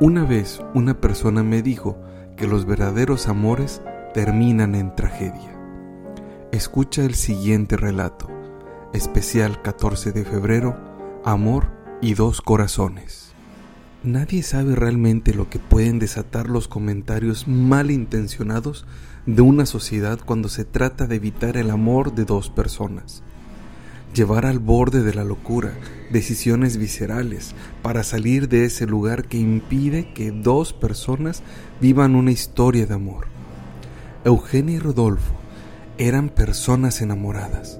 Una 0.00 0.24
vez 0.24 0.62
una 0.72 0.98
persona 0.98 1.42
me 1.42 1.60
dijo 1.60 1.98
que 2.34 2.46
los 2.46 2.64
verdaderos 2.64 3.28
amores 3.28 3.82
terminan 4.14 4.74
en 4.74 4.96
tragedia. 4.96 5.54
Escucha 6.52 7.04
el 7.04 7.14
siguiente 7.14 7.76
relato, 7.76 8.26
especial 8.94 9.60
14 9.60 10.12
de 10.12 10.24
febrero, 10.24 10.74
Amor 11.22 11.68
y 12.00 12.14
dos 12.14 12.40
corazones. 12.40 13.32
Nadie 14.02 14.42
sabe 14.42 14.74
realmente 14.74 15.34
lo 15.34 15.50
que 15.50 15.58
pueden 15.58 15.98
desatar 15.98 16.48
los 16.48 16.66
comentarios 16.66 17.46
malintencionados 17.46 18.86
de 19.26 19.42
una 19.42 19.66
sociedad 19.66 20.18
cuando 20.24 20.48
se 20.48 20.64
trata 20.64 21.06
de 21.08 21.16
evitar 21.16 21.58
el 21.58 21.68
amor 21.68 22.14
de 22.14 22.24
dos 22.24 22.48
personas 22.48 23.22
llevar 24.14 24.46
al 24.46 24.58
borde 24.58 25.02
de 25.02 25.14
la 25.14 25.24
locura 25.24 25.72
decisiones 26.10 26.76
viscerales 26.76 27.54
para 27.82 28.02
salir 28.02 28.48
de 28.48 28.64
ese 28.64 28.86
lugar 28.86 29.26
que 29.26 29.38
impide 29.38 30.12
que 30.12 30.32
dos 30.32 30.72
personas 30.72 31.42
vivan 31.80 32.16
una 32.16 32.32
historia 32.32 32.86
de 32.86 32.94
amor. 32.94 33.28
Eugenia 34.24 34.76
y 34.76 34.78
Rodolfo 34.78 35.34
eran 35.98 36.28
personas 36.28 37.00
enamoradas. 37.00 37.78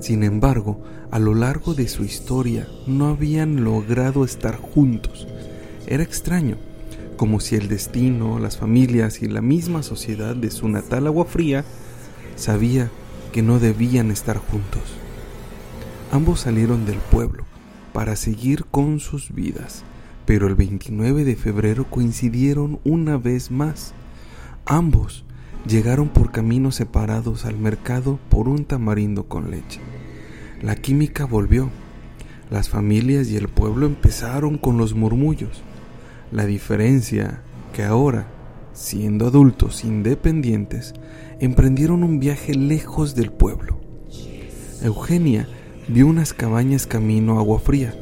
Sin 0.00 0.22
embargo, 0.22 0.82
a 1.10 1.18
lo 1.18 1.34
largo 1.34 1.74
de 1.74 1.88
su 1.88 2.04
historia 2.04 2.68
no 2.86 3.08
habían 3.08 3.64
logrado 3.64 4.24
estar 4.24 4.56
juntos. 4.56 5.26
Era 5.86 6.02
extraño, 6.02 6.56
como 7.16 7.40
si 7.40 7.56
el 7.56 7.68
destino, 7.68 8.38
las 8.38 8.56
familias 8.56 9.22
y 9.22 9.26
la 9.26 9.40
misma 9.40 9.82
sociedad 9.82 10.36
de 10.36 10.50
su 10.50 10.68
natal 10.68 11.06
agua 11.06 11.24
fría 11.24 11.64
sabía 12.36 12.90
que 13.32 13.42
no 13.42 13.58
debían 13.58 14.10
estar 14.10 14.38
juntos. 14.38 14.82
Ambos 16.12 16.40
salieron 16.40 16.86
del 16.86 16.98
pueblo 16.98 17.44
para 17.92 18.16
seguir 18.16 18.64
con 18.64 18.98
sus 18.98 19.32
vidas, 19.32 19.84
pero 20.26 20.48
el 20.48 20.56
29 20.56 21.24
de 21.24 21.36
febrero 21.36 21.88
coincidieron 21.88 22.80
una 22.82 23.16
vez 23.16 23.52
más. 23.52 23.94
Ambos 24.66 25.24
llegaron 25.68 26.08
por 26.08 26.32
caminos 26.32 26.74
separados 26.74 27.44
al 27.44 27.56
mercado 27.58 28.18
por 28.28 28.48
un 28.48 28.64
tamarindo 28.64 29.28
con 29.28 29.52
leche. 29.52 29.80
La 30.60 30.74
química 30.74 31.26
volvió. 31.26 31.70
Las 32.50 32.68
familias 32.68 33.28
y 33.28 33.36
el 33.36 33.46
pueblo 33.46 33.86
empezaron 33.86 34.58
con 34.58 34.78
los 34.78 34.94
murmullos. 34.94 35.62
La 36.32 36.44
diferencia 36.44 37.42
que 37.72 37.84
ahora, 37.84 38.26
siendo 38.72 39.28
adultos 39.28 39.84
independientes, 39.84 40.92
emprendieron 41.38 42.02
un 42.02 42.18
viaje 42.18 42.54
lejos 42.54 43.14
del 43.14 43.30
pueblo. 43.30 43.80
Eugenia 44.82 45.46
vio 45.90 46.06
unas 46.06 46.32
cabañas 46.32 46.86
camino 46.86 47.36
a 47.36 47.40
agua 47.40 47.58
fría. 47.58 47.94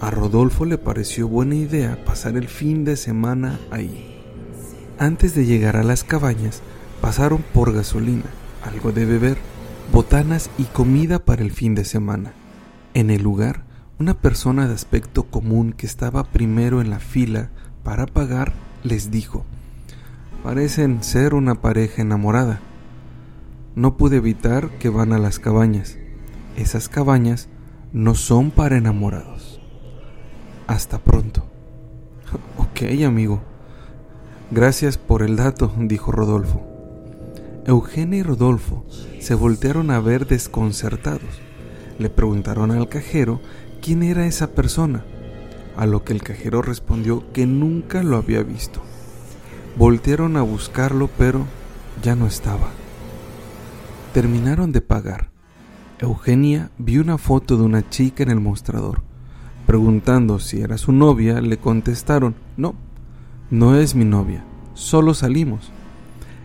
A 0.00 0.10
Rodolfo 0.10 0.64
le 0.64 0.78
pareció 0.78 1.26
buena 1.26 1.56
idea 1.56 2.04
pasar 2.04 2.36
el 2.36 2.46
fin 2.46 2.84
de 2.84 2.96
semana 2.96 3.58
ahí. 3.70 4.22
Antes 4.98 5.34
de 5.34 5.44
llegar 5.44 5.76
a 5.76 5.82
las 5.82 6.04
cabañas, 6.04 6.62
pasaron 7.00 7.42
por 7.52 7.72
gasolina, 7.72 8.26
algo 8.62 8.92
de 8.92 9.06
beber, 9.06 9.38
botanas 9.92 10.50
y 10.56 10.64
comida 10.64 11.18
para 11.18 11.42
el 11.42 11.50
fin 11.50 11.74
de 11.74 11.84
semana. 11.84 12.32
En 12.94 13.10
el 13.10 13.22
lugar, 13.22 13.64
una 13.98 14.14
persona 14.14 14.68
de 14.68 14.74
aspecto 14.74 15.24
común 15.24 15.72
que 15.72 15.86
estaba 15.86 16.24
primero 16.24 16.80
en 16.80 16.90
la 16.90 17.00
fila 17.00 17.50
para 17.82 18.06
pagar 18.06 18.52
les 18.84 19.10
dijo, 19.10 19.44
parecen 20.44 21.02
ser 21.02 21.34
una 21.34 21.56
pareja 21.56 22.02
enamorada. 22.02 22.60
No 23.74 23.96
pude 23.96 24.18
evitar 24.18 24.70
que 24.78 24.90
van 24.90 25.12
a 25.12 25.18
las 25.18 25.38
cabañas 25.38 25.98
esas 26.56 26.88
cabañas 26.88 27.48
no 27.92 28.14
son 28.14 28.50
para 28.50 28.76
enamorados. 28.76 29.60
Hasta 30.66 30.98
pronto. 30.98 31.44
Ok, 32.58 33.02
amigo. 33.06 33.40
Gracias 34.50 34.98
por 34.98 35.22
el 35.22 35.36
dato, 35.36 35.72
dijo 35.78 36.12
Rodolfo. 36.12 36.62
Eugenia 37.64 38.18
y 38.18 38.22
Rodolfo 38.22 38.84
se 39.18 39.34
voltearon 39.34 39.90
a 39.90 39.98
ver 39.98 40.26
desconcertados. 40.26 41.40
Le 41.98 42.10
preguntaron 42.10 42.70
al 42.70 42.88
cajero 42.88 43.40
quién 43.80 44.02
era 44.02 44.26
esa 44.26 44.48
persona, 44.48 45.04
a 45.76 45.86
lo 45.86 46.04
que 46.04 46.12
el 46.12 46.22
cajero 46.22 46.60
respondió 46.60 47.32
que 47.32 47.46
nunca 47.46 48.02
lo 48.02 48.18
había 48.18 48.42
visto. 48.42 48.82
Voltearon 49.76 50.36
a 50.36 50.42
buscarlo, 50.42 51.08
pero 51.16 51.46
ya 52.02 52.14
no 52.14 52.26
estaba. 52.26 52.68
Terminaron 54.12 54.70
de 54.72 54.82
pagar 54.82 55.35
Eugenia 55.98 56.70
vio 56.76 57.00
una 57.00 57.16
foto 57.16 57.56
de 57.56 57.62
una 57.62 57.88
chica 57.88 58.22
en 58.22 58.30
el 58.30 58.40
mostrador. 58.40 59.00
Preguntando 59.66 60.38
si 60.38 60.60
era 60.60 60.76
su 60.76 60.92
novia, 60.92 61.40
le 61.40 61.56
contestaron, 61.56 62.34
no, 62.58 62.74
no 63.50 63.76
es 63.76 63.94
mi 63.94 64.04
novia, 64.04 64.44
solo 64.74 65.14
salimos. 65.14 65.72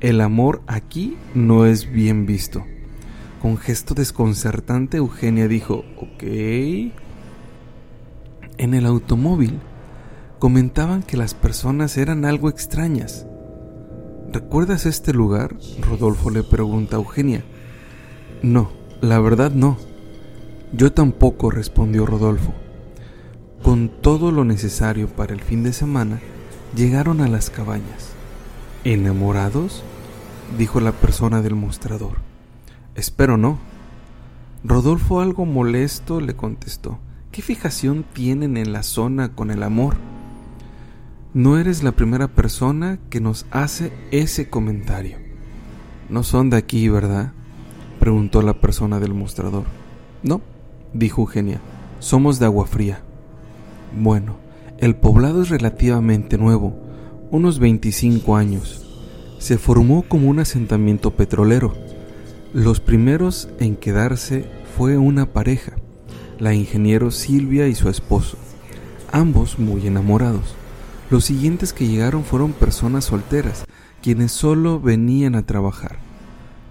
El 0.00 0.20
amor 0.20 0.62
aquí 0.68 1.16
no 1.34 1.66
es 1.66 1.90
bien 1.90 2.24
visto. 2.24 2.64
Con 3.40 3.56
gesto 3.56 3.94
desconcertante, 3.94 4.98
Eugenia 4.98 5.48
dijo, 5.48 5.84
ok. 5.96 6.22
En 8.58 8.74
el 8.74 8.86
automóvil 8.86 9.58
comentaban 10.38 11.02
que 11.02 11.16
las 11.16 11.34
personas 11.34 11.96
eran 11.96 12.24
algo 12.24 12.48
extrañas. 12.48 13.26
¿Recuerdas 14.32 14.86
este 14.86 15.12
lugar? 15.12 15.56
Rodolfo 15.80 16.30
le 16.30 16.44
pregunta 16.44 16.96
a 16.96 17.00
Eugenia. 17.00 17.44
No, 18.42 18.70
la 19.02 19.18
verdad 19.18 19.50
no. 19.50 19.76
Yo 20.72 20.92
tampoco, 20.92 21.50
respondió 21.50 22.06
Rodolfo. 22.06 22.54
Con 23.62 23.88
todo 23.88 24.30
lo 24.30 24.44
necesario 24.44 25.08
para 25.08 25.34
el 25.34 25.40
fin 25.40 25.64
de 25.64 25.72
semana, 25.72 26.20
llegaron 26.76 27.20
a 27.20 27.28
las 27.28 27.50
cabañas. 27.50 28.12
¿Enamorados? 28.84 29.82
dijo 30.56 30.80
la 30.80 30.92
persona 30.92 31.42
del 31.42 31.56
mostrador. 31.56 32.18
Espero 32.94 33.36
no. 33.36 33.58
Rodolfo, 34.62 35.20
algo 35.20 35.46
molesto, 35.46 36.20
le 36.20 36.36
contestó. 36.36 37.00
¿Qué 37.32 37.42
fijación 37.42 38.04
tienen 38.12 38.56
en 38.56 38.72
la 38.72 38.84
zona 38.84 39.34
con 39.34 39.50
el 39.50 39.64
amor? 39.64 39.96
No 41.34 41.58
eres 41.58 41.82
la 41.82 41.92
primera 41.92 42.28
persona 42.28 43.00
que 43.10 43.20
nos 43.20 43.46
hace 43.50 43.92
ese 44.12 44.48
comentario. 44.48 45.18
No 46.08 46.22
son 46.22 46.50
de 46.50 46.58
aquí, 46.58 46.88
¿verdad? 46.88 47.32
Preguntó 48.02 48.42
la 48.42 48.54
persona 48.54 48.98
del 48.98 49.14
mostrador. 49.14 49.62
No, 50.24 50.40
dijo 50.92 51.20
Eugenia, 51.20 51.60
somos 52.00 52.40
de 52.40 52.46
agua 52.46 52.66
fría. 52.66 53.00
Bueno, 53.96 54.38
el 54.78 54.96
poblado 54.96 55.40
es 55.40 55.50
relativamente 55.50 56.36
nuevo, 56.36 56.74
unos 57.30 57.60
25 57.60 58.34
años. 58.34 58.84
Se 59.38 59.56
formó 59.56 60.02
como 60.02 60.28
un 60.28 60.40
asentamiento 60.40 61.12
petrolero. 61.12 61.74
Los 62.52 62.80
primeros 62.80 63.48
en 63.60 63.76
quedarse 63.76 64.46
fue 64.76 64.98
una 64.98 65.26
pareja, 65.26 65.76
la 66.40 66.54
ingeniero 66.54 67.12
Silvia 67.12 67.68
y 67.68 67.76
su 67.76 67.88
esposo, 67.88 68.36
ambos 69.12 69.60
muy 69.60 69.86
enamorados. 69.86 70.56
Los 71.08 71.26
siguientes 71.26 71.72
que 71.72 71.86
llegaron 71.86 72.24
fueron 72.24 72.52
personas 72.52 73.04
solteras, 73.04 73.64
quienes 74.02 74.32
solo 74.32 74.80
venían 74.80 75.36
a 75.36 75.46
trabajar 75.46 76.11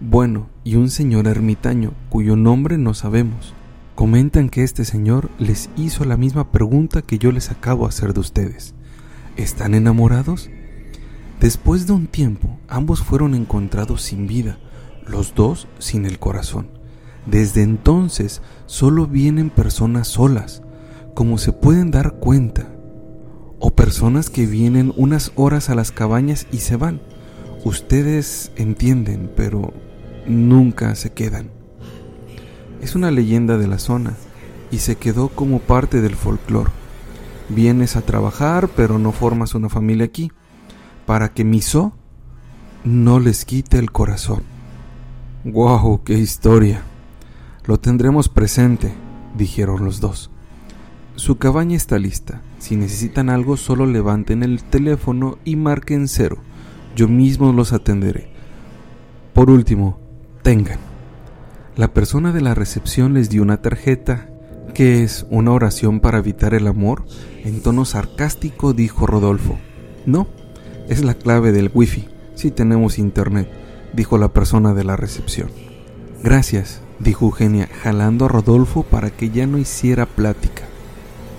bueno 0.00 0.48
y 0.62 0.76
un 0.76 0.90
señor 0.90 1.26
ermitaño 1.26 1.92
cuyo 2.08 2.36
nombre 2.36 2.78
no 2.78 2.94
sabemos. 2.94 3.54
Comentan 3.94 4.50
que 4.50 4.62
este 4.62 4.84
señor 4.84 5.30
les 5.38 5.70
hizo 5.76 6.04
la 6.04 6.18
misma 6.18 6.52
pregunta 6.52 7.02
que 7.02 7.18
yo 7.18 7.32
les 7.32 7.50
acabo 7.50 7.84
de 7.84 7.88
hacer 7.88 8.12
de 8.12 8.20
ustedes. 8.20 8.74
¿Están 9.36 9.74
enamorados? 9.74 10.50
Después 11.40 11.86
de 11.86 11.94
un 11.94 12.06
tiempo, 12.06 12.58
ambos 12.68 13.02
fueron 13.02 13.34
encontrados 13.34 14.02
sin 14.02 14.26
vida, 14.26 14.58
los 15.06 15.34
dos 15.34 15.66
sin 15.78 16.04
el 16.04 16.18
corazón. 16.18 16.68
Desde 17.26 17.62
entonces 17.62 18.42
solo 18.66 19.06
vienen 19.06 19.50
personas 19.50 20.08
solas, 20.08 20.62
como 21.14 21.38
se 21.38 21.52
pueden 21.52 21.90
dar 21.90 22.16
cuenta, 22.16 22.70
o 23.58 23.70
personas 23.74 24.28
que 24.30 24.46
vienen 24.46 24.92
unas 24.96 25.32
horas 25.36 25.70
a 25.70 25.74
las 25.74 25.90
cabañas 25.90 26.46
y 26.52 26.58
se 26.58 26.76
van. 26.76 27.00
Ustedes 27.64 28.52
entienden, 28.56 29.30
pero 29.34 29.72
nunca 30.28 30.94
se 30.94 31.12
quedan. 31.12 31.50
Es 32.80 32.94
una 32.94 33.10
leyenda 33.10 33.58
de 33.58 33.66
la 33.66 33.78
zona 33.78 34.14
y 34.70 34.78
se 34.78 34.96
quedó 34.96 35.28
como 35.28 35.60
parte 35.60 36.00
del 36.00 36.14
folclore. 36.14 36.70
Vienes 37.48 37.96
a 37.96 38.02
trabajar, 38.02 38.68
pero 38.74 38.98
no 38.98 39.12
formas 39.12 39.54
una 39.54 39.68
familia 39.68 40.06
aquí, 40.06 40.32
para 41.06 41.32
que 41.32 41.44
Miso 41.44 41.92
no 42.84 43.20
les 43.20 43.44
quite 43.44 43.78
el 43.78 43.92
corazón. 43.92 44.42
¡Guau! 45.44 46.02
¡Qué 46.04 46.14
historia! 46.14 46.82
Lo 47.64 47.78
tendremos 47.78 48.28
presente, 48.28 48.92
dijeron 49.36 49.84
los 49.84 50.00
dos. 50.00 50.30
Su 51.14 51.38
cabaña 51.38 51.76
está 51.76 51.98
lista. 51.98 52.42
Si 52.58 52.76
necesitan 52.76 53.30
algo, 53.30 53.56
solo 53.56 53.86
levanten 53.86 54.42
el 54.42 54.62
teléfono 54.64 55.38
y 55.44 55.56
marquen 55.56 56.08
cero. 56.08 56.38
Yo 56.94 57.08
mismo 57.08 57.52
los 57.52 57.72
atenderé. 57.72 58.30
Por 59.32 59.50
último, 59.50 59.98
tengan. 60.46 60.78
La 61.74 61.92
persona 61.92 62.30
de 62.30 62.40
la 62.40 62.54
recepción 62.54 63.14
les 63.14 63.28
dio 63.28 63.42
una 63.42 63.62
tarjeta. 63.62 64.28
¿Qué 64.74 65.02
es 65.02 65.26
una 65.28 65.50
oración 65.50 65.98
para 65.98 66.18
evitar 66.18 66.54
el 66.54 66.68
amor? 66.68 67.04
En 67.42 67.62
tono 67.62 67.84
sarcástico 67.84 68.72
dijo 68.72 69.08
Rodolfo. 69.08 69.58
No, 70.06 70.28
es 70.88 71.02
la 71.02 71.14
clave 71.14 71.50
del 71.50 71.72
wifi. 71.74 72.06
Si 72.36 72.52
tenemos 72.52 73.00
internet, 73.00 73.50
dijo 73.92 74.18
la 74.18 74.32
persona 74.32 74.72
de 74.72 74.84
la 74.84 74.94
recepción. 74.94 75.50
Gracias, 76.22 76.80
dijo 77.00 77.24
Eugenia, 77.24 77.68
jalando 77.82 78.26
a 78.26 78.28
Rodolfo 78.28 78.84
para 78.84 79.10
que 79.10 79.30
ya 79.30 79.48
no 79.48 79.58
hiciera 79.58 80.06
plática. 80.06 80.62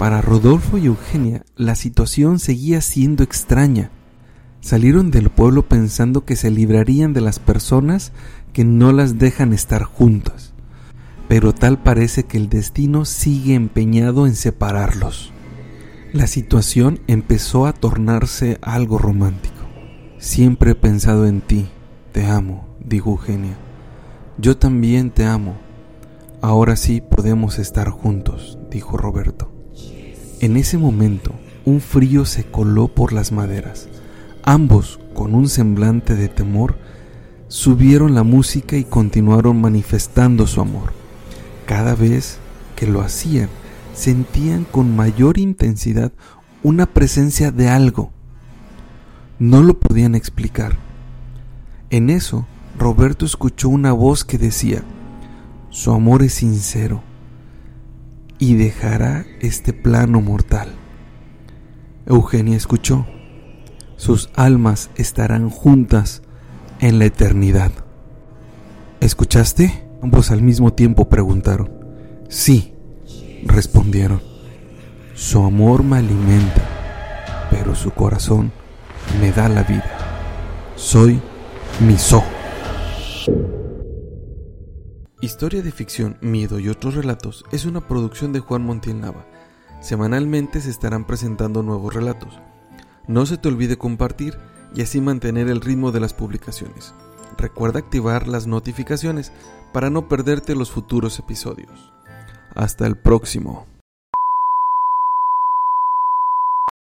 Para 0.00 0.20
Rodolfo 0.20 0.78
y 0.78 0.86
Eugenia, 0.86 1.44
la 1.54 1.76
situación 1.76 2.40
seguía 2.40 2.80
siendo 2.80 3.22
extraña. 3.22 3.92
Salieron 4.60 5.10
del 5.10 5.30
pueblo 5.30 5.68
pensando 5.68 6.24
que 6.24 6.36
se 6.36 6.50
librarían 6.50 7.12
de 7.12 7.20
las 7.20 7.38
personas 7.38 8.12
que 8.52 8.64
no 8.64 8.92
las 8.92 9.18
dejan 9.18 9.52
estar 9.52 9.84
juntas, 9.84 10.52
pero 11.28 11.52
tal 11.52 11.82
parece 11.82 12.24
que 12.24 12.36
el 12.36 12.48
destino 12.48 13.04
sigue 13.04 13.54
empeñado 13.54 14.26
en 14.26 14.34
separarlos. 14.34 15.32
La 16.12 16.26
situación 16.26 17.00
empezó 17.06 17.66
a 17.66 17.72
tornarse 17.72 18.58
algo 18.62 18.98
romántico. 18.98 19.54
Siempre 20.18 20.70
he 20.70 20.74
pensado 20.74 21.26
en 21.26 21.42
ti, 21.42 21.66
te 22.12 22.24
amo, 22.26 22.66
dijo 22.82 23.10
Eugenia. 23.10 23.58
Yo 24.38 24.56
también 24.56 25.10
te 25.10 25.26
amo. 25.26 25.56
Ahora 26.40 26.76
sí 26.76 27.00
podemos 27.02 27.58
estar 27.58 27.90
juntos, 27.90 28.58
dijo 28.70 28.96
Roberto. 28.96 29.52
En 30.40 30.56
ese 30.56 30.78
momento, 30.78 31.32
un 31.64 31.80
frío 31.80 32.24
se 32.24 32.44
coló 32.44 32.88
por 32.88 33.12
las 33.12 33.32
maderas. 33.32 33.88
Ambos, 34.48 35.00
con 35.12 35.34
un 35.34 35.48
semblante 35.48 36.14
de 36.14 36.28
temor, 36.28 36.76
subieron 37.48 38.14
la 38.14 38.22
música 38.22 38.76
y 38.76 38.84
continuaron 38.84 39.60
manifestando 39.60 40.46
su 40.46 40.60
amor. 40.60 40.92
Cada 41.66 41.96
vez 41.96 42.38
que 42.76 42.86
lo 42.86 43.00
hacían, 43.00 43.48
sentían 43.92 44.62
con 44.62 44.94
mayor 44.94 45.38
intensidad 45.38 46.12
una 46.62 46.86
presencia 46.86 47.50
de 47.50 47.68
algo. 47.68 48.12
No 49.40 49.64
lo 49.64 49.80
podían 49.80 50.14
explicar. 50.14 50.78
En 51.90 52.08
eso, 52.08 52.46
Roberto 52.78 53.26
escuchó 53.26 53.68
una 53.68 53.92
voz 53.92 54.24
que 54.24 54.38
decía, 54.38 54.84
su 55.70 55.90
amor 55.90 56.22
es 56.22 56.34
sincero 56.34 57.02
y 58.38 58.54
dejará 58.54 59.26
este 59.40 59.72
plano 59.72 60.20
mortal. 60.20 60.68
Eugenia 62.06 62.56
escuchó 62.56 63.06
sus 63.96 64.30
almas 64.34 64.90
estarán 64.96 65.50
juntas 65.50 66.22
en 66.80 66.98
la 66.98 67.06
eternidad. 67.06 67.72
¿Escuchaste? 69.00 69.88
Ambos 70.02 70.30
al 70.30 70.42
mismo 70.42 70.72
tiempo 70.72 71.08
preguntaron. 71.08 71.70
Sí, 72.28 72.74
respondieron. 73.44 74.20
Su 75.14 75.42
amor 75.42 75.82
me 75.82 75.98
alimenta, 75.98 76.62
pero 77.50 77.74
su 77.74 77.90
corazón 77.90 78.52
me 79.20 79.32
da 79.32 79.48
la 79.48 79.62
vida. 79.62 79.90
Soy 80.76 81.20
Miso. 81.80 82.22
Historia 85.22 85.62
de 85.62 85.72
ficción, 85.72 86.18
miedo 86.20 86.60
y 86.60 86.68
otros 86.68 86.94
relatos 86.94 87.44
es 87.50 87.64
una 87.64 87.88
producción 87.88 88.32
de 88.32 88.40
Juan 88.40 88.62
Montiel 88.62 89.00
Nava. 89.00 89.26
Semanalmente 89.80 90.60
se 90.60 90.70
estarán 90.70 91.06
presentando 91.06 91.62
nuevos 91.62 91.94
relatos. 91.94 92.38
No 93.08 93.26
se 93.26 93.36
te 93.36 93.48
olvide 93.48 93.76
compartir 93.76 94.38
y 94.74 94.82
así 94.82 95.00
mantener 95.00 95.48
el 95.48 95.60
ritmo 95.60 95.92
de 95.92 96.00
las 96.00 96.14
publicaciones. 96.14 96.94
Recuerda 97.38 97.78
activar 97.78 98.28
las 98.28 98.46
notificaciones 98.46 99.32
para 99.72 99.90
no 99.90 100.08
perderte 100.08 100.54
los 100.54 100.70
futuros 100.70 101.18
episodios. 101.18 101.92
Hasta 102.54 102.86
el 102.86 102.96
próximo. 102.96 103.66